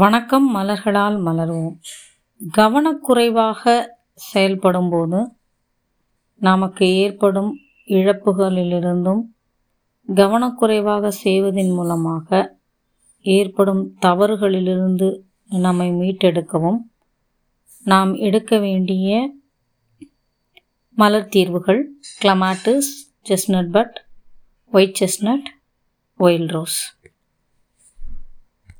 [0.00, 1.76] வணக்கம் மலர்களால் மலர்வோம்.
[2.40, 3.62] கவனக்குறைவாக
[4.34, 5.20] செயல்படும்போது
[6.40, 7.50] நமக்கு ஏற்படும்
[7.88, 9.22] இழப்புகளிலிருந்தும்
[10.08, 12.28] கவனக்குறைவாக செய்வதன் மூலமாக
[13.24, 15.08] ஏற்படும் தவறுகளிலிருந்து
[15.50, 16.80] நம்மை மீட்டெடுக்கவும்
[17.84, 19.10] நாம் எடுக்க வேண்டிய
[20.96, 21.82] மலர் தீர்வுகள்
[22.22, 22.92] clematis
[23.28, 23.96] chestnut bud
[24.72, 25.48] white chestnut
[26.20, 26.80] wild rose